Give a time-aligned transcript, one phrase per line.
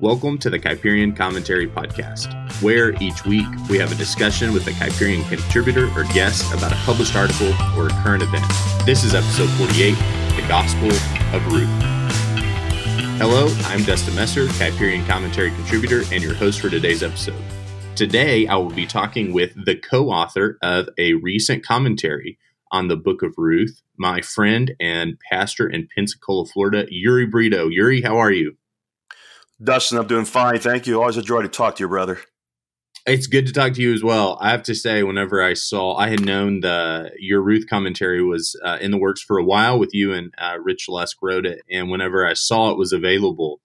[0.00, 4.70] Welcome to the Kuyperian Commentary Podcast, where each week we have a discussion with a
[4.70, 8.46] Kuyperian contributor or guest about a published article or a current event.
[8.86, 9.96] This is episode 48
[10.36, 10.92] The Gospel
[11.34, 11.68] of Ruth.
[13.18, 17.42] Hello, I'm Dustin Messer, Kuyperian Commentary contributor and your host for today's episode.
[17.96, 22.38] Today I will be talking with the co author of a recent commentary
[22.70, 27.66] on the book of Ruth, my friend and pastor in Pensacola, Florida, Uri Brito.
[27.66, 28.57] Uri, how are you?
[29.62, 30.58] Dustin, I'm doing fine.
[30.58, 31.00] Thank you.
[31.00, 32.20] Always a joy to talk to you, brother.
[33.06, 34.36] It's good to talk to you as well.
[34.40, 38.54] I have to say, whenever I saw, I had known the your Ruth commentary was
[38.64, 41.62] uh, in the works for a while with you and uh, Rich Lusk wrote it,
[41.70, 43.60] and whenever I saw it was available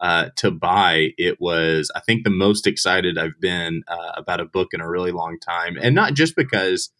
[0.00, 4.46] uh, to buy, it was I think the most excited I've been uh, about a
[4.46, 6.90] book in a really long time, and not just because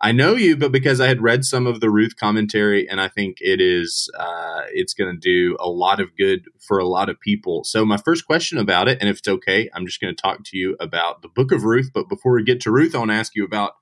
[0.00, 3.08] I know you, but because I had read some of the Ruth commentary, and I
[3.08, 7.08] think it is uh, it's going to do a lot of good for a lot
[7.08, 7.64] of people.
[7.64, 10.44] So my first question about it, and if it's okay, I'm just going to talk
[10.44, 11.90] to you about the Book of Ruth.
[11.94, 13.72] But before we get to Ruth, I want to ask you about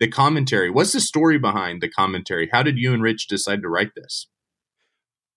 [0.00, 0.70] the commentary.
[0.70, 2.48] What's the story behind the commentary?
[2.50, 4.26] How did you and Rich decide to write this?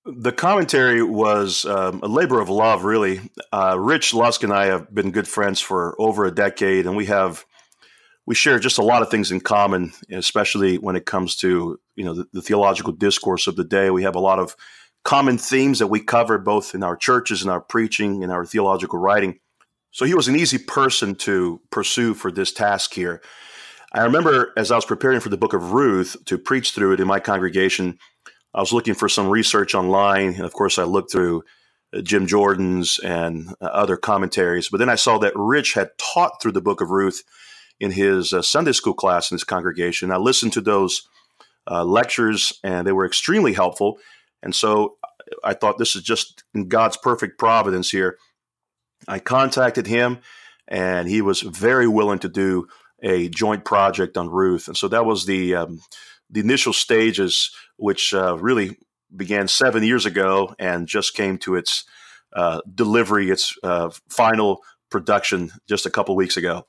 [0.06, 3.22] The commentary was um, a labor of love, really.
[3.54, 7.06] Uh, Rich Lusk and I have been good friends for over a decade, and we
[7.06, 7.46] have
[8.26, 12.06] we share just a lot of things in common, especially when it comes to you
[12.06, 13.90] know the, the, theological discourse of the day.
[13.90, 14.56] We have a lot of
[15.04, 19.00] common themes that we cover both in our churches, in our preaching, in our theological
[19.00, 19.40] writing.
[19.92, 23.22] So he was an easy person to pursue for this task here.
[23.94, 27.00] I remember as I was preparing for the book of Ruth to preach through it
[27.00, 28.00] in my congregation,
[28.56, 31.44] I was looking for some research online, and of course, I looked through
[31.94, 34.70] uh, Jim Jordan's and uh, other commentaries.
[34.70, 37.24] But then I saw that Rich had taught through the book of Ruth
[37.80, 40.12] in his uh, Sunday school class in his congregation.
[40.12, 41.08] I listened to those
[41.70, 44.00] uh, lectures, and they were extremely helpful.
[44.42, 44.98] And so
[45.44, 48.18] I thought this is just in God's perfect providence here.
[49.08, 50.20] I contacted him,
[50.68, 52.68] and he was very willing to do
[53.02, 54.68] a joint project on Ruth.
[54.68, 55.82] And so that was the um,
[56.30, 58.78] the initial stages, which uh, really
[59.16, 61.84] began seven years ago and just came to its
[62.34, 66.66] uh, delivery, its uh, final production just a couple weeks ago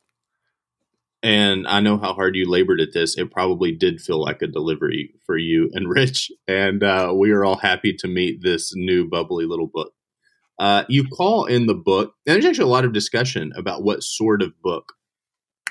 [1.24, 3.16] and I know how hard you labored at this.
[3.16, 7.44] It probably did feel like a delivery for you and Rich, and uh, we are
[7.44, 9.92] all happy to meet this new bubbly little book.
[10.58, 14.02] Uh, you call in the book, and there's actually a lot of discussion about what
[14.02, 14.92] sort of book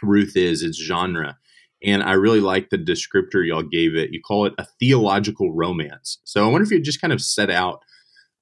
[0.02, 1.38] Ruth is, its genre.
[1.84, 4.12] And I really like the descriptor y'all gave it.
[4.12, 6.18] You call it a theological romance.
[6.24, 7.82] So I wonder if you just kind of set out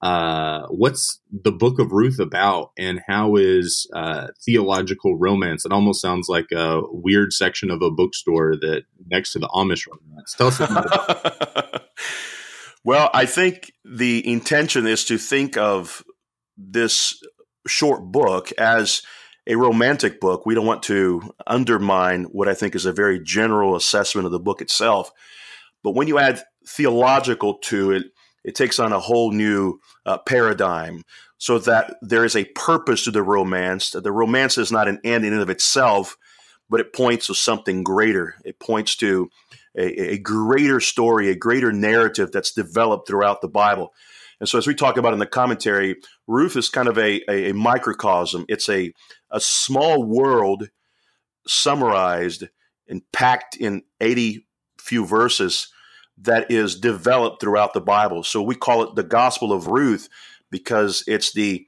[0.01, 5.63] uh, what's the book of Ruth about, and how is uh, theological romance?
[5.63, 9.87] It almost sounds like a weird section of a bookstore that next to the Amish
[9.87, 10.33] romance.
[10.33, 10.59] Tell us.
[10.59, 11.83] About
[12.83, 16.03] well, I think the intention is to think of
[16.57, 17.21] this
[17.67, 19.03] short book as
[19.45, 20.47] a romantic book.
[20.47, 24.39] We don't want to undermine what I think is a very general assessment of the
[24.39, 25.11] book itself.
[25.83, 28.05] But when you add theological to it,
[28.43, 31.03] it takes on a whole new uh, paradigm
[31.37, 33.91] so that there is a purpose to the romance.
[33.91, 36.17] That The romance is not an end in and of itself,
[36.69, 38.35] but it points to something greater.
[38.45, 39.29] It points to
[39.75, 43.93] a, a greater story, a greater narrative that's developed throughout the Bible.
[44.39, 45.97] And so, as we talk about in the commentary,
[46.27, 48.45] Ruth is kind of a, a, a microcosm.
[48.49, 48.91] It's a,
[49.29, 50.69] a small world
[51.47, 52.47] summarized
[52.87, 54.47] and packed in 80
[54.79, 55.69] few verses
[56.21, 58.23] that is developed throughout the Bible.
[58.23, 60.07] So we call it the Gospel of Ruth
[60.49, 61.67] because it's the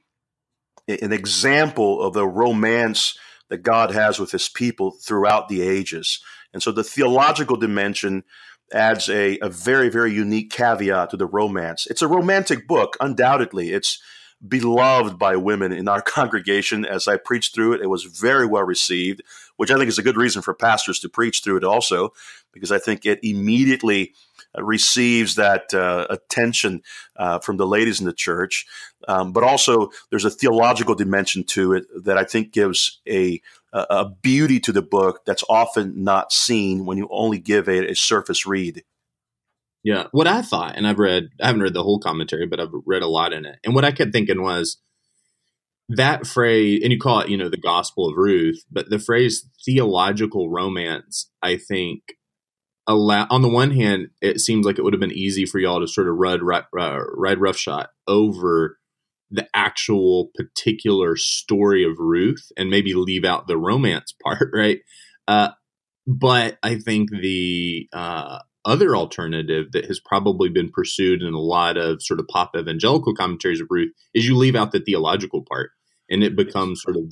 [0.86, 3.16] an example of the romance
[3.48, 6.20] that God has with his people throughout the ages.
[6.52, 8.24] And so the theological dimension
[8.72, 11.86] adds a, a very, very unique caveat to the romance.
[11.86, 13.72] It's a romantic book, undoubtedly.
[13.72, 14.00] It's
[14.46, 16.84] beloved by women in our congregation.
[16.84, 19.22] As I preached through it, it was very well received,
[19.56, 22.12] which I think is a good reason for pastors to preach through it also,
[22.52, 24.14] because I think it immediately
[24.58, 26.82] receives that uh, attention
[27.16, 28.66] uh, from the ladies in the church.
[29.08, 33.40] Um, but also, there's a theological dimension to it that I think gives a
[33.74, 37.96] a beauty to the book that's often not seen when you only give it a
[37.96, 38.84] surface read.
[39.82, 42.70] Yeah, what I thought, and I've read, I haven't read the whole commentary, but I've
[42.86, 43.58] read a lot in it.
[43.64, 44.78] And what I kept thinking was
[45.88, 49.46] that phrase, and you call it, you know, the Gospel of Ruth, but the phrase
[49.64, 52.16] theological romance, I think,
[52.86, 55.80] allow on the one hand it seems like it would have been easy for y'all
[55.80, 58.78] to sort of ride, ride, ride roughshod over
[59.30, 64.80] the actual particular story of ruth and maybe leave out the romance part right?
[65.26, 65.50] Uh,
[66.06, 71.76] but i think the uh, other alternative that has probably been pursued in a lot
[71.76, 75.70] of sort of pop evangelical commentaries of ruth is you leave out the theological part
[76.10, 77.04] and it becomes sort of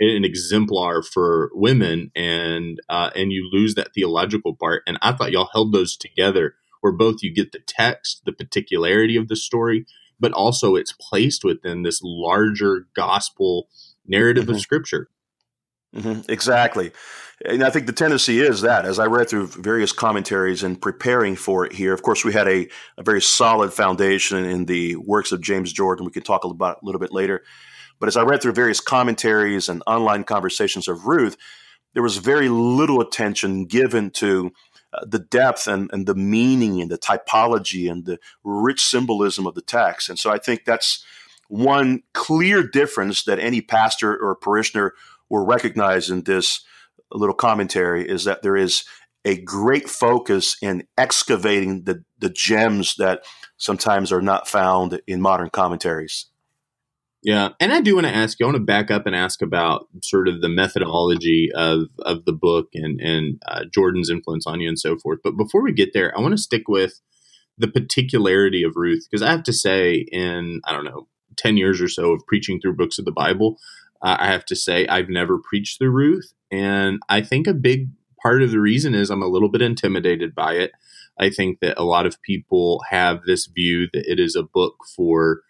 [0.00, 4.82] an exemplar for women, and uh, and you lose that theological part.
[4.86, 9.16] And I thought y'all held those together, where both you get the text, the particularity
[9.16, 9.86] of the story,
[10.18, 13.68] but also it's placed within this larger gospel
[14.06, 14.54] narrative mm-hmm.
[14.54, 15.08] of Scripture.
[15.94, 16.30] Mm-hmm.
[16.30, 16.92] Exactly.
[17.44, 21.36] And I think the tendency is that as I read through various commentaries and preparing
[21.36, 25.32] for it here, of course, we had a, a very solid foundation in the works
[25.32, 26.04] of James Jordan.
[26.04, 27.42] We can talk about a little bit later.
[28.04, 31.38] But as I read through various commentaries and online conversations of Ruth,
[31.94, 34.50] there was very little attention given to
[34.92, 39.54] uh, the depth and, and the meaning and the typology and the rich symbolism of
[39.54, 40.10] the text.
[40.10, 41.02] And so I think that's
[41.48, 44.92] one clear difference that any pastor or parishioner
[45.30, 46.62] will recognize in this
[47.10, 48.84] little commentary is that there is
[49.24, 53.24] a great focus in excavating the, the gems that
[53.56, 56.26] sometimes are not found in modern commentaries.
[57.24, 58.44] Yeah, and I do want to ask you.
[58.44, 62.34] I want to back up and ask about sort of the methodology of of the
[62.34, 65.20] book and and uh, Jordan's influence on you and so forth.
[65.24, 67.00] But before we get there, I want to stick with
[67.56, 71.80] the particularity of Ruth because I have to say, in I don't know, ten years
[71.80, 73.56] or so of preaching through books of the Bible,
[74.02, 77.88] uh, I have to say I've never preached through Ruth, and I think a big
[78.22, 80.72] part of the reason is I'm a little bit intimidated by it.
[81.18, 84.74] I think that a lot of people have this view that it is a book
[84.94, 85.40] for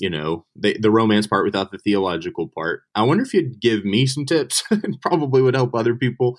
[0.00, 3.84] you know the, the romance part without the theological part i wonder if you'd give
[3.84, 6.38] me some tips and probably would help other people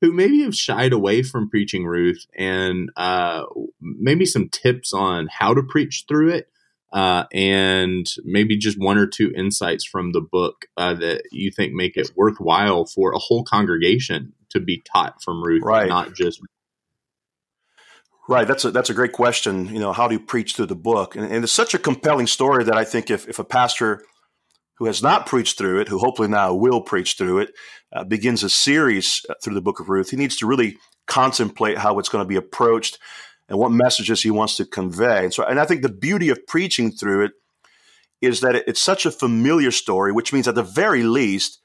[0.00, 3.44] who maybe have shied away from preaching ruth and uh,
[3.80, 6.48] maybe some tips on how to preach through it
[6.92, 11.72] uh, and maybe just one or two insights from the book uh, that you think
[11.72, 15.88] make it worthwhile for a whole congregation to be taught from Ruth, right.
[15.88, 16.40] not just.
[18.28, 19.68] Right, that's a that's a great question.
[19.68, 21.14] You know, how do you preach through the book?
[21.14, 24.02] And, and it's such a compelling story that I think if if a pastor
[24.78, 27.50] who has not preached through it, who hopefully now will preach through it,
[27.94, 30.76] uh, begins a series uh, through the book of Ruth, he needs to really
[31.06, 32.98] contemplate how it's going to be approached
[33.48, 35.24] and what messages he wants to convey.
[35.24, 37.32] And so, and I think the beauty of preaching through it
[38.20, 41.60] is that it's such a familiar story, which means at the very least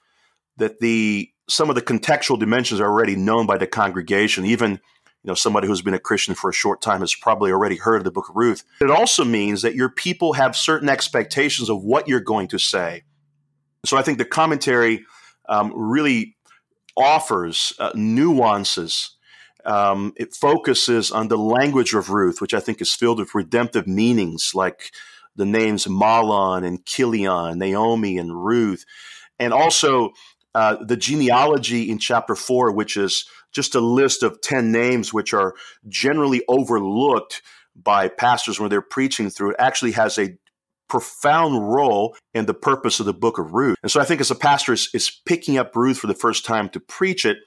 [0.57, 4.45] that the some of the contextual dimensions are already known by the congregation.
[4.45, 4.79] Even
[5.23, 7.97] you know somebody who's been a Christian for a short time has probably already heard
[7.97, 8.63] of the Book of Ruth.
[8.81, 13.03] It also means that your people have certain expectations of what you're going to say.
[13.85, 15.05] So I think the commentary
[15.47, 16.35] um, really
[16.97, 19.15] offers uh, nuances
[19.65, 23.87] um, it focuses on the language of Ruth, which I think is filled with redemptive
[23.87, 24.91] meanings like
[25.35, 28.85] the names Mahlon and Chilion, Naomi and Ruth,
[29.39, 30.11] and also
[30.53, 35.33] uh, the genealogy in chapter four, which is just a list of 10 names which
[35.33, 35.55] are
[35.87, 37.41] generally overlooked
[37.75, 40.37] by pastors when they're preaching through it, actually has a
[40.89, 43.77] profound role in the purpose of the book of Ruth.
[43.81, 46.45] And so I think as a pastor is, is picking up Ruth for the first
[46.45, 47.37] time to preach it,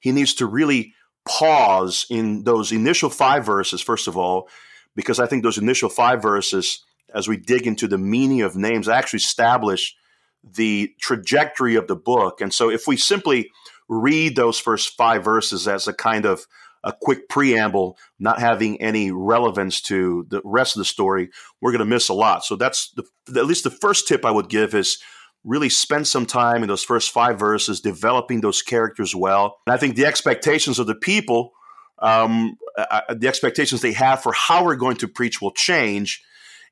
[0.00, 0.94] he needs to really
[1.24, 4.48] pause in those initial five verses, first of all,
[4.94, 8.88] because I think those initial five verses, as we dig into the meaning of names,
[8.88, 9.96] actually establish
[10.44, 12.40] the trajectory of the book.
[12.40, 13.50] And so if we simply
[13.92, 16.46] read those first five verses as a kind of
[16.84, 21.30] a quick preamble, not having any relevance to the rest of the story,
[21.60, 22.44] we're going to miss a lot.
[22.44, 23.04] So that's the,
[23.38, 24.98] at least the first tip I would give is
[25.44, 29.58] really spend some time in those first five verses developing those characters well.
[29.66, 31.52] And I think the expectations of the people,
[32.00, 36.22] um, uh, the expectations they have for how we're going to preach will change.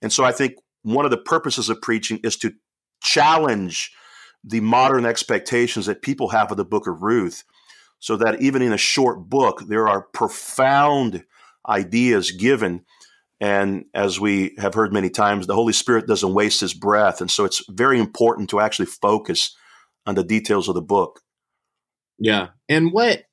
[0.03, 2.53] And so I think one of the purposes of preaching is to
[3.03, 3.93] challenge
[4.45, 7.45] the modern expectations that people have of the book of Ruth,
[7.99, 11.25] so that even in a short book, there are profound
[11.69, 12.85] ideas given
[13.41, 17.21] and as we have heard many times, the Holy Spirit doesn't waste his breath.
[17.21, 19.57] And so it's very important to actually focus
[20.07, 21.21] on the details of the book.
[22.19, 22.49] Yeah.
[22.69, 23.25] And what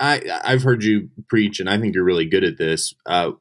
[0.00, 2.92] I, I've heard you preach, and I think you're really good at this.
[3.06, 3.32] Uh,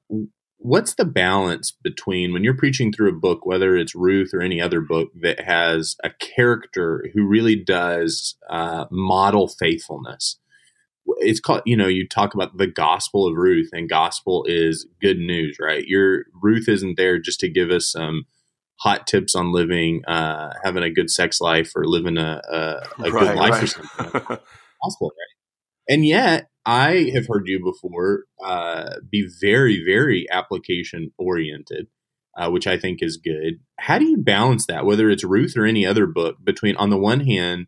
[0.59, 4.61] what's the balance between when you're preaching through a book, whether it's Ruth or any
[4.61, 10.37] other book that has a character who really does uh, model faithfulness?
[11.17, 15.17] it's called you know you talk about the gospel of ruth and gospel is good
[15.17, 18.25] news right your ruth isn't there just to give us some
[18.77, 23.11] hot tips on living uh having a good sex life or living a, a, a
[23.11, 23.63] right, good life right.
[23.63, 24.21] or something
[24.83, 31.87] gospel right and yet i have heard you before uh be very very application oriented
[32.37, 35.65] uh, which i think is good how do you balance that whether it's ruth or
[35.65, 37.67] any other book between on the one hand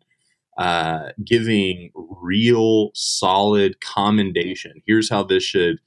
[0.57, 4.81] uh, giving real solid commendation.
[4.85, 5.77] Here's how this should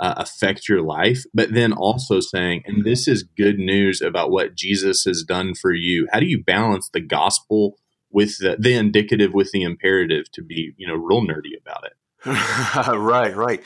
[0.00, 4.54] uh, affect your life, but then also saying, and this is good news about what
[4.54, 6.08] Jesus has done for you.
[6.12, 7.76] How do you balance the gospel
[8.10, 11.92] with the, the indicative with the imperative to be, you know, real nerdy about it?
[12.26, 13.62] right, right.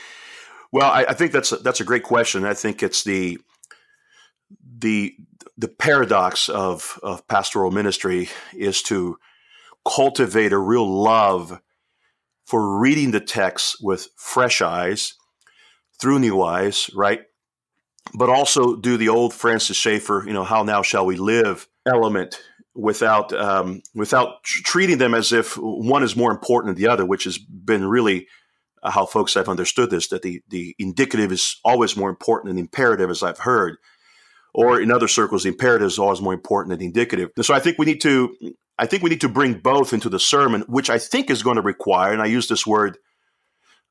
[0.73, 2.45] Well, I, I, think that's a, that's a great question.
[2.45, 3.39] I think it's the
[4.79, 5.15] the
[5.57, 9.19] the paradox of of pastoral ministry is to
[9.87, 11.61] cultivate a real love
[12.47, 15.15] for reading the text with fresh eyes
[16.01, 17.23] through new eyes, right?
[18.15, 22.41] But also do the old Francis Schaeffer, you know, how now shall we live element
[22.75, 27.25] without um, without treating them as if one is more important than the other, which
[27.25, 28.29] has been really
[28.83, 30.09] how folks have understood this.
[30.09, 33.77] That the the indicative is always more important than imperative, as I've heard,
[34.55, 37.31] or in other circles, the imperative is always more important than the indicative.
[37.37, 38.35] And so I think we need to
[38.79, 41.57] I think we need to bring both into the sermon, which I think is going
[41.57, 42.99] to require, and I use this word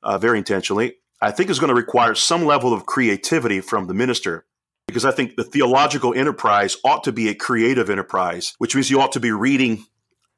[0.02, 3.94] uh, very intentionally, I think is going to require some level of creativity from the
[3.94, 4.46] minister
[4.86, 9.00] because I think the theological enterprise ought to be a creative enterprise, which means you
[9.00, 9.84] ought to be reading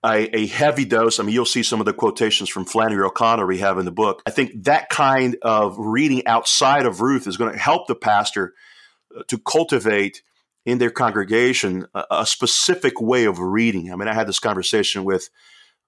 [0.05, 1.21] a, a, heavy dose.
[1.21, 3.91] I mean, you'll see some of the quotations from Flannery O'Connor we have in the
[3.91, 4.23] book.
[4.27, 8.55] I think that kind of reading outside of Ruth is going to help the pastor
[9.17, 10.23] uh, to cultivate
[10.65, 13.93] in their congregation a, a specific way of reading.
[13.93, 15.29] I mean, I had this conversation with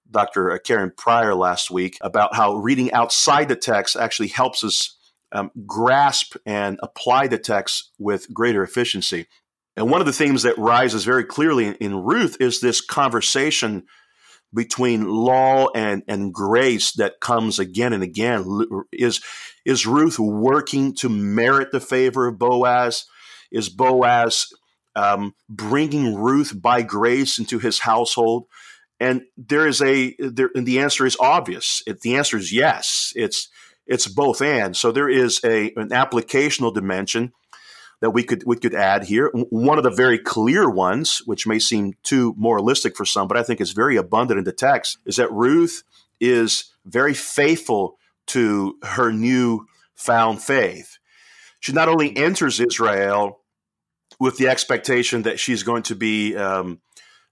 [0.09, 0.57] Dr.
[0.59, 4.95] Karen Prior last week about how reading outside the text actually helps us
[5.31, 9.25] um, grasp and apply the text with greater efficiency.
[9.75, 13.85] And one of the themes that rises very clearly in, in Ruth is this conversation
[14.53, 18.45] between law and, and grace that comes again and again.
[18.91, 19.21] Is,
[19.65, 23.05] is Ruth working to merit the favor of Boaz?
[23.51, 24.47] Is Boaz
[24.95, 28.45] um, bringing Ruth by grace into his household?
[28.99, 31.81] And there is a there, and the answer is obvious.
[31.85, 33.11] It, the answer is yes.
[33.15, 33.49] It's
[33.85, 34.77] it's both and.
[34.77, 37.33] So there is a an applicational dimension
[38.03, 39.31] that we could we could add here.
[39.33, 43.43] One of the very clear ones, which may seem too moralistic for some, but I
[43.43, 45.83] think is very abundant in the text, is that Ruth
[46.19, 50.97] is very faithful to her new found faith.
[51.61, 53.39] She not only enters Israel
[54.19, 56.81] with the expectation that she's going to be um,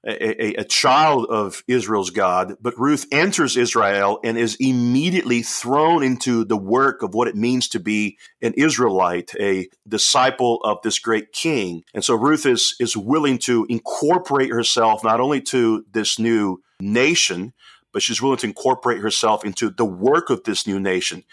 [0.04, 6.44] a, a, child of Israel's God, but Ruth enters Israel and is immediately thrown into
[6.44, 11.32] the work of what it means to be an Israelite, a disciple of this great
[11.32, 11.84] king.
[11.94, 17.54] And so Ruth is, is willing to incorporate herself not only to this new nation,
[17.94, 21.24] but she's willing to incorporate herself into the work of this new nation.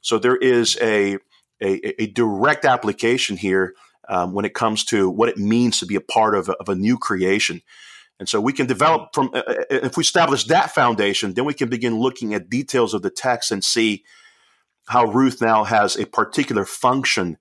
[0.00, 1.18] So there is a,
[1.62, 3.74] a, a direct application here
[4.08, 6.74] um, when it comes to what it means to be a part of, of a
[6.74, 7.62] new creation.
[8.18, 11.54] And so we can develop from, uh, uh, if we establish that foundation, then we
[11.54, 14.04] can begin looking at details of the text and see
[14.88, 17.36] how Ruth now has a particular function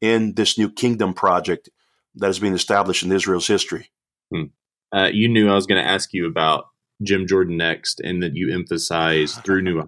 [0.00, 1.70] in this new kingdom project
[2.14, 3.90] that is being established in Israel's history.
[4.32, 4.44] Hmm.
[4.92, 6.66] Uh, you knew I was going to ask you about
[7.02, 9.86] Jim Jordan next, and that you emphasized through new eyes,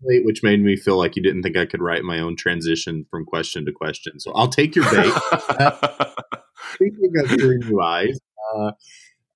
[0.00, 3.24] which made me feel like you didn't think I could write my own transition from
[3.24, 4.20] question to question.
[4.20, 5.12] So I'll take your bait.
[5.32, 6.10] uh,
[6.74, 8.18] speaking of through new eyes,
[8.54, 8.72] uh,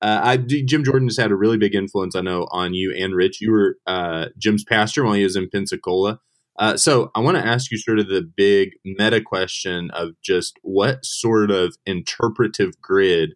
[0.02, 3.14] uh, I, Jim Jordan has had a really big influence, I know, on you and
[3.14, 3.40] Rich.
[3.40, 6.18] You were uh, Jim's pastor while he was in Pensacola.
[6.59, 10.59] Uh, so I want to ask you sort of the big meta question of just
[10.62, 13.30] what sort of interpretive grid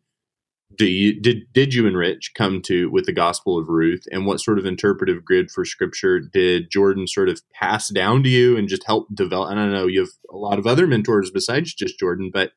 [0.76, 4.26] do you did did you and Rich come to with the Gospel of Ruth, and
[4.26, 8.56] what sort of interpretive grid for Scripture did Jordan sort of pass down to you
[8.56, 9.50] and just help develop?
[9.50, 12.50] And I know you have a lot of other mentors besides just Jordan, but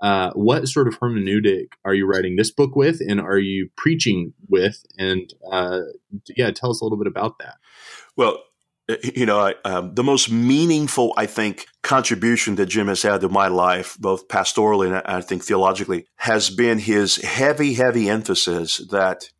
[0.00, 4.32] uh, what sort of hermeneutic are you writing this book with and are you preaching
[4.48, 4.84] with?
[4.98, 5.80] And uh,
[6.36, 7.56] yeah tell us a little bit about that.
[8.16, 8.42] Well
[9.02, 13.28] you know I, um, the most meaningful i think contribution that jim has had to
[13.28, 19.30] my life both pastorally and i think theologically has been his heavy heavy emphasis that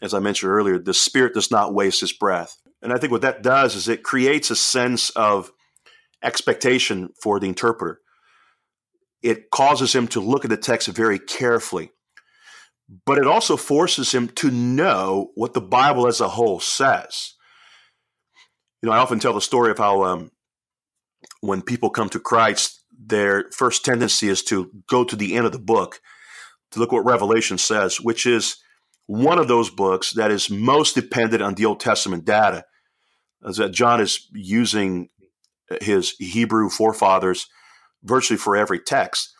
[0.00, 2.56] as i mentioned earlier the spirit does not waste his breath.
[2.82, 5.52] And i think what that does is it creates a sense of
[6.22, 8.00] expectation for the interpreter
[9.22, 11.92] it causes him to look at the text very carefully.
[13.06, 17.34] But it also forces him to know what the Bible as a whole says.
[18.82, 20.30] You know, I often tell the story of how um,
[21.40, 25.52] when people come to Christ, their first tendency is to go to the end of
[25.52, 26.00] the book
[26.72, 28.56] to look what Revelation says, which is
[29.06, 32.64] one of those books that is most dependent on the Old Testament data.
[33.46, 35.08] As that John is using
[35.80, 37.46] his Hebrew forefathers
[38.02, 39.34] virtually for every text.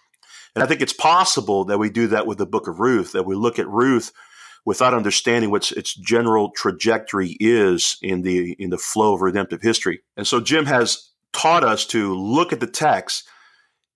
[0.55, 3.27] And I think it's possible that we do that with the book of Ruth, that
[3.27, 4.13] we look at Ruth
[4.65, 10.01] without understanding what its general trajectory is in the in the flow of redemptive history.
[10.17, 13.29] And so Jim has taught us to look at the text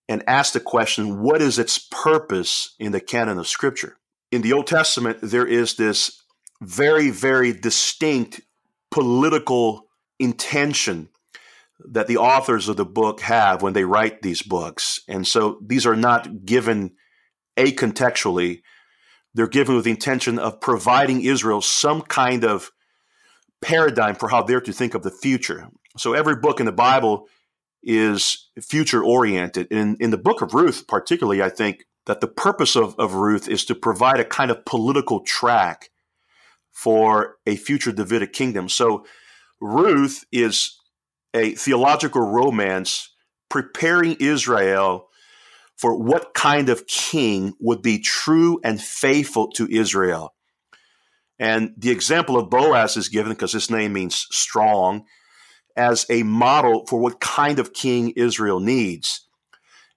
[0.08, 3.96] and ask the question what is its purpose in the canon of Scripture?
[4.30, 6.22] In the Old Testament, there is this
[6.60, 8.40] very, very distinct
[8.90, 11.08] political intention
[11.90, 15.00] that the authors of the book have when they write these books.
[15.08, 16.92] And so these are not given
[17.56, 18.62] acontextually,
[19.34, 22.70] they're given with the intention of providing Israel some kind of
[23.62, 25.68] paradigm for how they're to think of the future.
[25.96, 27.28] So every book in the Bible
[27.82, 29.68] is future oriented.
[29.70, 33.48] In, in the book of Ruth, particularly, I think that the purpose of, of Ruth
[33.48, 35.90] is to provide a kind of political tract
[36.72, 38.68] for a future Davidic kingdom.
[38.68, 39.06] So
[39.60, 40.78] Ruth is
[41.34, 43.10] a theological romance
[43.50, 45.08] preparing Israel
[45.76, 50.34] for what kind of king would be true and faithful to Israel.
[51.38, 55.04] And the example of Boaz is given because his name means strong
[55.76, 59.26] as a model for what kind of king Israel needs.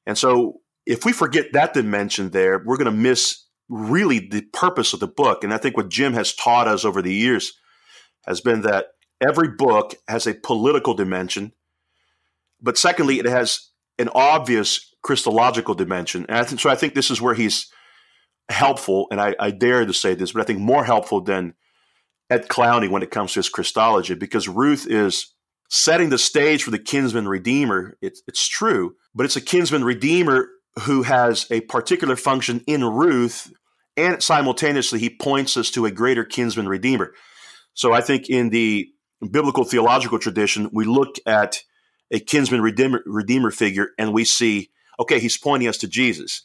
[0.08, 4.94] And so if we forget that dimension there, we're going to miss really the purpose
[4.94, 5.44] of the book.
[5.44, 7.54] And I think what Jim has taught us over the years
[8.26, 8.88] has been that
[9.22, 11.54] every book has a political dimension,
[12.62, 13.70] but secondly, it has
[14.00, 16.26] an obvious Christological dimension.
[16.28, 17.72] And I so I think this is where he's
[18.50, 21.54] helpful, and I, I dare to say this, but I think more helpful than
[22.30, 25.34] Ed Clowney when it comes to his Christology, because Ruth is
[25.70, 27.98] setting the stage for the kinsman redeemer.
[28.02, 30.48] It's, it's true, but it's a kinsman redeemer
[30.84, 33.52] who has a particular function in Ruth,
[33.96, 37.14] and simultaneously he points us to a greater kinsman redeemer.
[37.74, 38.88] So I think in the
[39.32, 41.64] biblical theological tradition, we look at
[42.12, 44.70] a kinsman redeemer, redeemer figure and we see,
[45.00, 46.44] okay, he's pointing us to Jesus.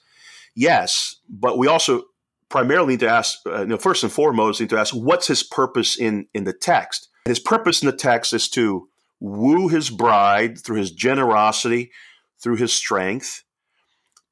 [0.54, 2.04] Yes, but we also
[2.48, 5.42] primarily need to ask, uh, you know, first and foremost, need to ask, what's his
[5.42, 7.08] purpose in in the text?
[7.24, 8.88] His purpose in the text is to
[9.20, 11.92] woo his bride through his generosity,
[12.42, 13.44] through his strength,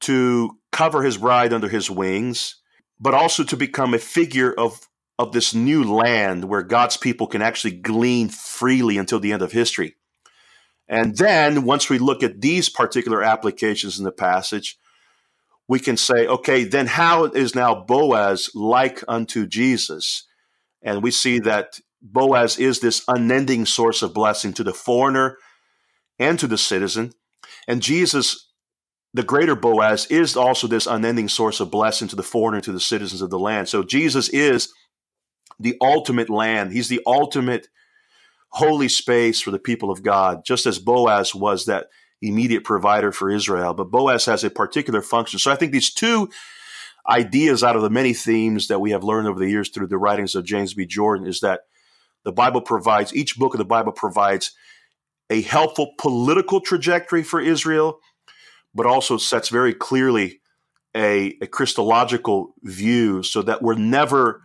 [0.00, 2.56] to cover his bride under his wings,
[2.98, 4.88] but also to become a figure of
[5.20, 9.52] of this new land where God's people can actually glean freely until the end of
[9.52, 9.96] history.
[10.88, 14.78] And then once we look at these particular applications in the passage,
[15.68, 20.26] we can say, okay, then how is now Boaz like unto Jesus?
[20.82, 25.36] And we see that Boaz is this unending source of blessing to the foreigner
[26.18, 27.12] and to the citizen.
[27.68, 28.48] And Jesus,
[29.12, 32.72] the greater Boaz, is also this unending source of blessing to the foreigner and to
[32.72, 33.68] the citizens of the land.
[33.68, 34.72] So Jesus is
[35.60, 36.72] the ultimate land.
[36.72, 37.68] He's the ultimate
[38.48, 41.86] holy space for the people of God, just as Boaz was that
[42.22, 43.74] immediate provider for Israel.
[43.74, 45.38] But Boaz has a particular function.
[45.38, 46.30] So I think these two
[47.08, 49.98] ideas out of the many themes that we have learned over the years through the
[49.98, 50.86] writings of James B.
[50.86, 51.60] Jordan is that
[52.24, 54.52] the Bible provides, each book of the Bible provides
[55.30, 58.00] a helpful political trajectory for Israel,
[58.74, 60.40] but also sets very clearly
[60.94, 64.42] a, a Christological view so that we're never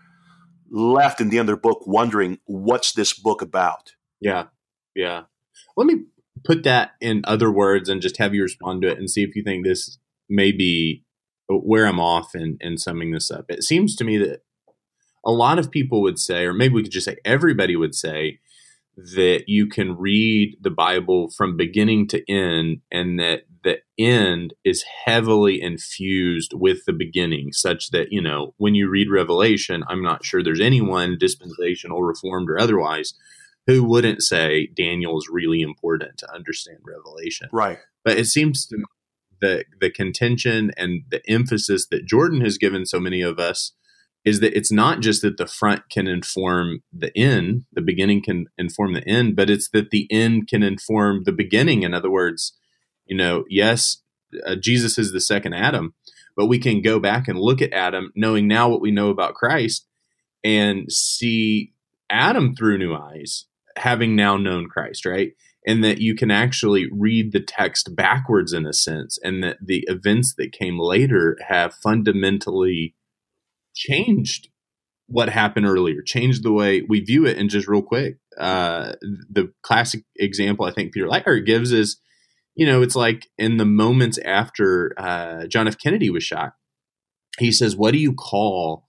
[0.70, 3.94] left in the end of book wondering what's this book about.
[4.20, 4.46] Yeah.
[4.96, 5.24] Yeah.
[5.78, 6.06] Let me
[6.44, 9.36] put that in other words and just have you respond to it and see if
[9.36, 9.98] you think this
[10.30, 11.04] may be
[11.48, 13.46] where I'm off in, in summing this up.
[13.50, 14.42] It seems to me that
[15.26, 18.40] a lot of people would say, or maybe we could just say everybody would say,
[18.98, 24.86] that you can read the Bible from beginning to end, and that the end is
[25.06, 30.24] heavily infused with the beginning, such that, you know, when you read Revelation, I'm not
[30.24, 33.16] sure there's anyone, dispensational, reformed, or otherwise,
[33.68, 37.50] who wouldn't say Daniel is really important to understand Revelation?
[37.52, 37.80] Right.
[38.06, 38.86] But it seems to me
[39.42, 43.74] the the contention and the emphasis that Jordan has given so many of us
[44.24, 48.46] is that it's not just that the front can inform the end, the beginning can
[48.58, 51.84] inform the end, but it's that the end can inform the beginning.
[51.84, 52.54] In other words,
[53.06, 54.02] you know, yes,
[54.46, 55.94] uh, Jesus is the second Adam,
[56.36, 59.36] but we can go back and look at Adam, knowing now what we know about
[59.36, 59.88] Christ,
[60.44, 61.74] and see
[62.10, 63.46] Adam through new eyes
[63.78, 65.34] having now known Christ, right?
[65.68, 69.84] And that you can actually read the text backwards in a sense, and that the
[69.88, 72.96] events that came later have fundamentally
[73.74, 74.50] changed
[75.08, 77.38] what happened earlier, changed the way we view it.
[77.38, 78.94] And just real quick, uh,
[79.30, 81.98] the classic example I think Peter Leithart gives is,
[82.56, 85.78] you know, it's like in the moments after uh, John F.
[85.78, 86.54] Kennedy was shot,
[87.38, 88.88] he says, "What do you call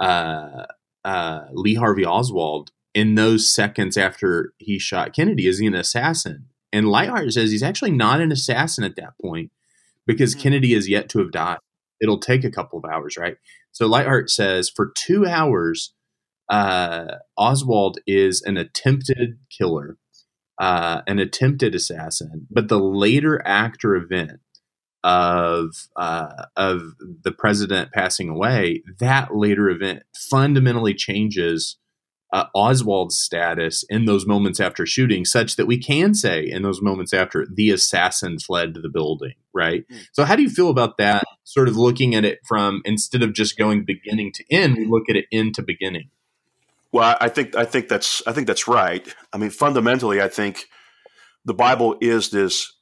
[0.00, 0.66] uh,
[1.04, 5.46] uh Lee Harvey Oswald in those seconds after he shot Kennedy?
[5.46, 6.46] Is he an assassin?
[6.72, 9.50] And Leithart says he's actually not an assassin at that point
[10.06, 10.42] because mm-hmm.
[10.42, 11.58] Kennedy is yet to have died.
[12.00, 13.36] It'll take a couple of hours, right?
[13.72, 15.94] So Leithart says for two hours,
[16.48, 19.98] uh, Oswald is an attempted killer.
[20.62, 24.38] Uh, an attempted assassin, but the later act or event
[25.02, 26.94] of uh, of
[27.24, 31.78] the president passing away, that later event fundamentally changes
[32.32, 36.80] uh, Oswald's status in those moments after shooting, such that we can say in those
[36.80, 39.84] moments after the assassin fled to the building, right?
[39.92, 40.06] Mm.
[40.12, 41.24] So, how do you feel about that?
[41.42, 45.10] Sort of looking at it from instead of just going beginning to end, we look
[45.10, 46.10] at it end to beginning.
[46.92, 49.06] Well, I think I think that's I think that's right.
[49.32, 50.66] I mean, fundamentally, I think
[51.44, 52.72] the Bible is this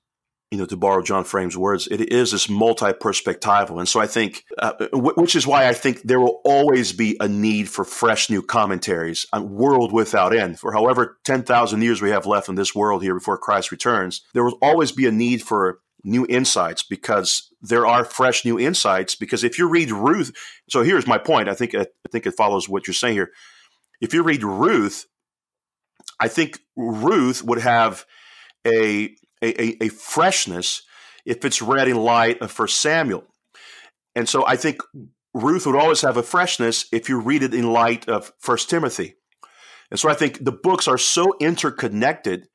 [0.50, 3.78] you know, to borrow John Frame's words, it is this multi-perspectival.
[3.78, 7.28] And so I think, uh, which is why I think there will always be a
[7.28, 10.58] need for fresh new commentaries on world without end.
[10.58, 14.42] For however 10,000 years we have left in this world here before Christ returns, there
[14.42, 19.14] will always be a need for new insights because there are fresh new insights.
[19.14, 20.32] Because if you read Ruth,
[20.68, 21.48] so here's my point.
[21.48, 23.30] I think, I think it follows what you're saying here.
[24.00, 25.06] If you read Ruth,
[26.18, 28.04] I think Ruth would have
[28.66, 30.82] a a, a, freshness
[31.24, 33.24] if it's read in light of First Samuel.
[34.14, 34.82] And so I think
[35.32, 39.14] Ruth would always have a freshness if you read it in light of First Timothy.
[39.90, 42.48] And so I think the books are so interconnected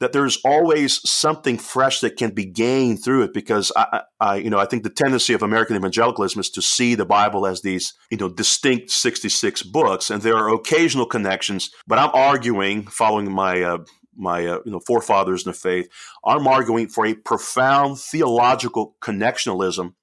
[0.00, 4.50] that there's always something fresh that can be gained through it because I, I, you
[4.50, 7.94] know I think the tendency of American evangelicalism is to see the Bible as these
[8.10, 13.62] you know distinct 66 books and there are occasional connections but I'm arguing following my
[13.62, 13.78] uh,
[14.18, 15.88] my uh, you know forefathers in the faith,
[16.24, 19.94] I'm arguing for a profound theological connectionalism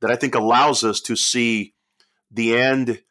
[0.00, 1.74] that I think allows us to see
[2.30, 3.02] the end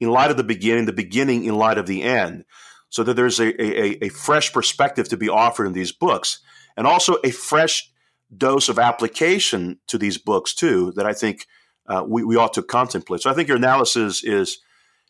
[0.00, 2.44] in light of the beginning, the beginning in light of the end,
[2.88, 6.40] so that there's a, a, a fresh perspective to be offered in these books,
[6.76, 7.90] and also a fresh
[8.36, 11.46] dose of application to these books too that I think
[11.86, 13.22] uh, we, we ought to contemplate.
[13.22, 14.58] So I think your analysis is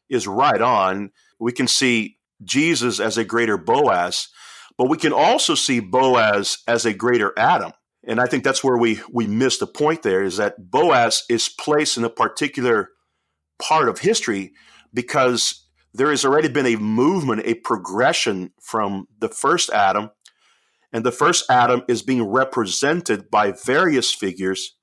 [0.09, 1.11] is right on.
[1.39, 4.29] We can see Jesus as a greater Boaz,
[4.77, 7.73] but we can also see Boaz as a greater Adam.
[8.07, 11.49] And I think that's where we we miss the point there is that Boaz is
[11.49, 12.91] placed in a particular
[13.59, 14.53] part of history
[14.95, 20.11] because there has already been a movement, a progression from the first Adam,
[20.93, 24.77] and the first Adam is being represented by various figures.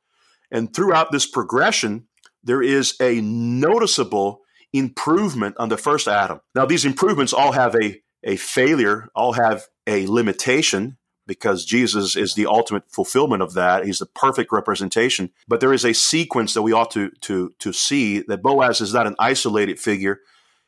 [0.51, 2.07] And throughout this progression,
[2.43, 4.41] there is a noticeable
[4.71, 6.41] improvement on the first Adam.
[6.53, 12.33] Now, these improvements all have a a failure all have a limitation because Jesus is
[12.33, 13.85] the ultimate fulfillment of that.
[13.85, 15.31] He's the perfect representation.
[15.47, 18.93] But there is a sequence that we ought to to to see that Boaz is
[18.93, 20.19] not an isolated figure.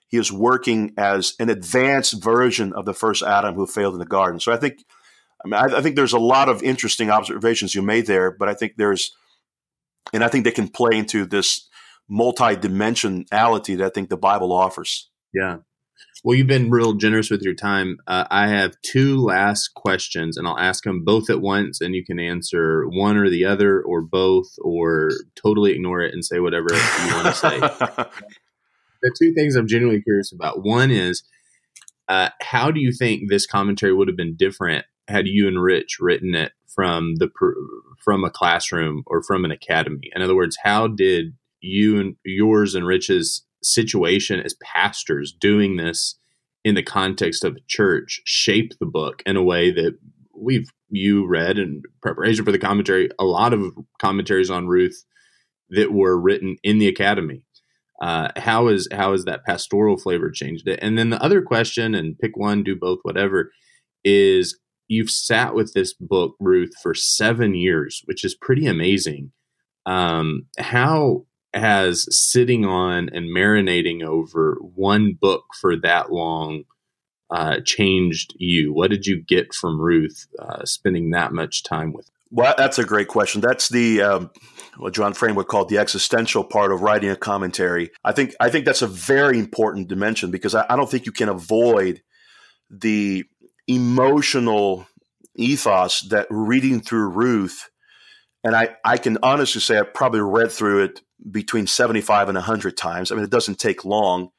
[0.08, 4.06] He is working as an advanced version of the first Adam who failed in the
[4.06, 4.40] garden.
[4.40, 4.80] So I think
[5.44, 8.50] I, mean, I, I think there's a lot of interesting observations you made there, but
[8.50, 9.16] I think there's
[10.14, 11.68] and I think they can play into this
[12.10, 15.10] multi-dimensionality that I think the Bible offers.
[15.34, 15.58] Yeah.
[16.24, 17.98] Well, you've been real generous with your time.
[18.08, 22.04] Uh, I have two last questions, and I'll ask them both at once, and you
[22.04, 26.68] can answer one or the other, or both, or totally ignore it and say whatever
[26.72, 28.06] you want to say.
[29.02, 31.24] the two things I'm genuinely curious about one is
[32.08, 35.98] uh, how do you think this commentary would have been different had you and Rich
[36.00, 37.30] written it from the
[38.04, 40.12] from a classroom or from an academy?
[40.16, 46.16] In other words, how did you and yours and Rich's situation as pastors doing this
[46.64, 49.98] in the context of a church shape the book in a way that
[50.36, 55.04] we've you read in preparation for the commentary a lot of commentaries on ruth
[55.70, 57.44] that were written in the academy
[58.02, 61.96] uh, how is how is that pastoral flavor changed it and then the other question
[61.96, 63.52] and pick one do both whatever
[64.04, 69.32] is you've sat with this book ruth for seven years which is pretty amazing
[69.86, 76.64] um, how has sitting on and marinating over one book for that long
[77.30, 78.74] uh, changed you?
[78.74, 82.10] What did you get from Ruth uh, spending that much time with?
[82.30, 83.42] Well, that's a great question.
[83.42, 84.32] That's the um,
[84.78, 87.92] what John Frame would call the existential part of writing a commentary.
[88.04, 91.12] I think I think that's a very important dimension because I, I don't think you
[91.12, 92.02] can avoid
[92.70, 93.24] the
[93.68, 94.88] emotional
[95.36, 97.70] ethos that reading through Ruth,
[98.44, 102.78] and I, I can honestly say I probably read through it between 75 and 100
[102.78, 103.12] times.
[103.12, 104.30] I mean, it doesn't take long.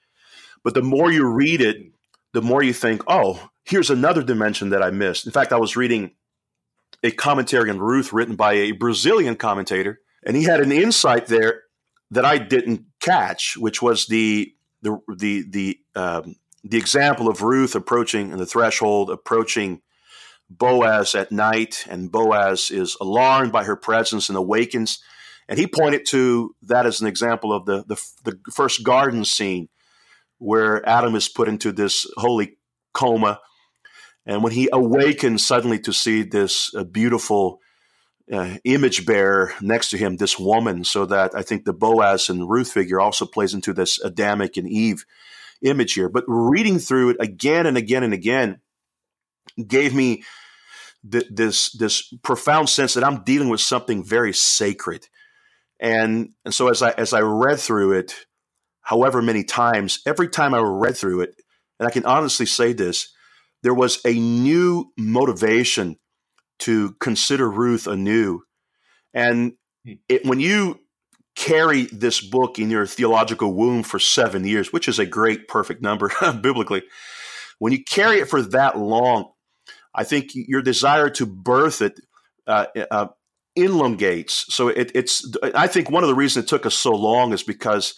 [0.63, 1.77] But the more you read it,
[2.33, 5.27] the more you think, oh, here's another dimension that I missed.
[5.27, 6.13] In fact, I was reading
[7.03, 11.63] a commentary on Ruth written by a Brazilian commentator, and he had an insight there
[12.11, 17.75] that I didn't catch, which was the the the the um, the example of Ruth
[17.75, 19.83] approaching the threshold, approaching
[20.51, 25.01] Boaz at night, and Boaz is alarmed by her presence and awakens
[25.49, 29.69] and he pointed to that as an example of the, the, the first garden scene
[30.37, 32.59] where Adam is put into this holy
[32.93, 33.41] coma
[34.29, 37.61] And when he awakens suddenly to see this uh, beautiful
[38.31, 42.49] uh, image bearer next to him, this woman, so that I think the Boaz and
[42.49, 45.07] Ruth figure also plays into this Adamic and Eve
[45.63, 46.11] image here.
[46.11, 48.61] But reading through it again and again and again
[49.67, 50.25] gave me
[51.11, 55.09] th- this this profound sense that I'm dealing with something very sacred.
[55.81, 58.27] And and so as I as I read through it,
[58.83, 61.35] however many times, every time I read through it,
[61.81, 63.15] and I can honestly say this,
[63.63, 65.97] there was a new motivation
[66.61, 68.43] to consider Ruth anew.
[69.15, 69.53] And
[69.85, 69.95] hmm.
[70.09, 70.81] it, when you
[71.37, 75.83] carry this book in your theological womb for seven years, which is a great, perfect
[75.83, 76.83] number biblically,
[77.59, 79.31] when you carry it for that long,
[79.95, 82.01] I think your desire to birth it
[82.47, 83.09] uh, uh,
[83.57, 84.53] elongates.
[84.55, 85.29] So it, it's.
[85.43, 87.95] I think one of the reasons it took us so long is because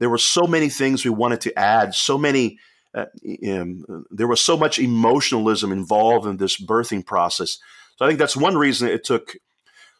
[0.00, 2.58] there were so many things we wanted to add, so many.
[2.94, 3.06] Uh,
[3.48, 7.58] um, there was so much emotionalism involved in this birthing process.
[7.96, 9.34] So I think that's one reason it took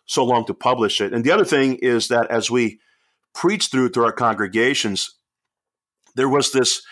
[0.05, 1.13] so long to publish it.
[1.13, 2.81] And the other thing is that as we
[3.35, 5.15] preached through to our congregations,
[6.15, 6.83] there was this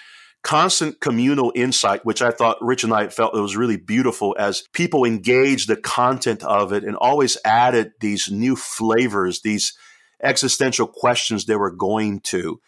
[0.42, 4.64] constant communal insight, which I thought Rich and I felt it was really beautiful as
[4.72, 9.74] people engaged the content of it and always added these new flavors, these
[10.22, 12.60] existential questions they were going to.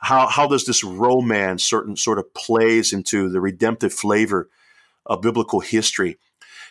[0.00, 4.48] How, how does this romance certain sort of plays into the redemptive flavor
[5.06, 6.18] of biblical history?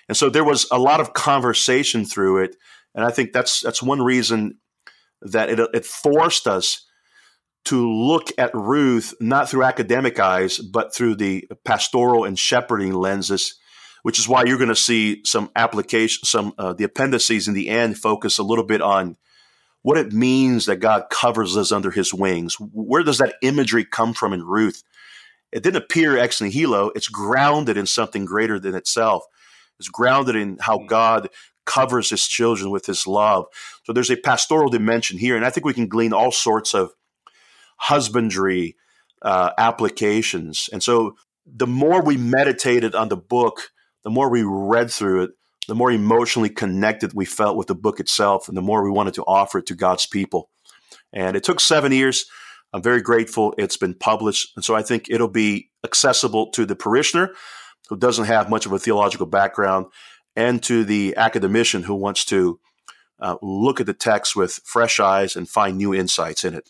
[0.07, 2.55] And so there was a lot of conversation through it.
[2.95, 4.57] And I think that's that's one reason
[5.21, 6.87] that it, it forced us
[7.65, 13.59] to look at Ruth not through academic eyes, but through the pastoral and shepherding lenses,
[14.01, 17.69] which is why you're going to see some application, some uh, the appendices in the
[17.69, 19.17] end focus a little bit on
[19.81, 22.55] what it means that God covers us under His wings.
[22.59, 24.83] Where does that imagery come from in Ruth?
[25.51, 26.91] It didn't appear ex nihilo.
[26.95, 29.23] It's grounded in something greater than itself.
[29.79, 31.29] It's grounded in how God
[31.65, 33.45] covers His children with His love.
[33.83, 36.91] So there's a pastoral dimension here, and I think we can glean all sorts of
[37.77, 38.75] husbandry
[39.21, 40.69] uh, applications.
[40.71, 41.15] And so
[41.45, 43.71] the more we meditated on the book,
[44.03, 45.31] the more we read through it,
[45.67, 49.13] the more emotionally connected we felt with the book itself, and the more we wanted
[49.15, 50.49] to offer it to God's people.
[51.13, 52.25] And it took seven years.
[52.73, 54.51] I'm very grateful it's been published.
[54.55, 57.33] And so I think it'll be accessible to the parishioner
[57.89, 59.87] who doesn't have much of a theological background
[60.35, 62.59] and to the academician who wants to
[63.19, 66.69] uh, look at the text with fresh eyes and find new insights in it.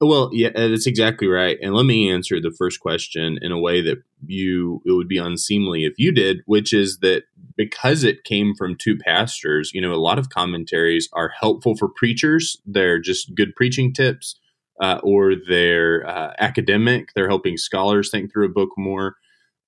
[0.00, 1.58] Well, yeah, uh, that's exactly right.
[1.60, 5.18] And let me answer the first question in a way that you it would be
[5.18, 7.24] unseemly if you did, which is that
[7.56, 11.88] because it came from two pastors, you know, a lot of commentaries are helpful for
[11.88, 12.56] preachers.
[12.64, 14.36] They're just good preaching tips,
[14.80, 17.10] uh, or they're uh, academic.
[17.14, 19.16] They're helping scholars think through a book more.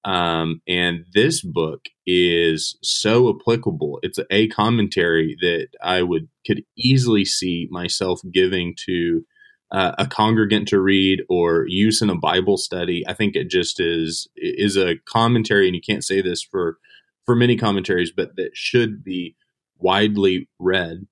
[0.05, 4.01] Um, and this book is so applicable.
[4.03, 9.25] It's a commentary that I would could easily see myself giving to
[9.73, 13.05] uh, a congregant to read or use in a Bible study.
[13.09, 16.79] I think it just is is a commentary, and you can't say this for
[17.25, 19.35] for many commentaries, but that should be
[19.79, 21.07] widely read.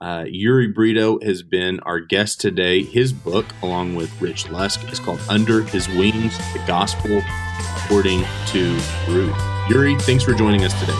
[0.00, 2.82] Uh, Uri Brito has been our guest today.
[2.82, 7.22] His book, along with Rich Lusk, is called Under His Wings The Gospel
[7.78, 9.36] According to Ruth.
[9.70, 10.92] Uri, thanks for joining us today.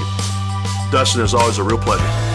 [0.90, 2.33] Dustin, is always a real pleasure.